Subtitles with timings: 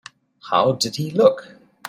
[0.49, 1.57] How did he look?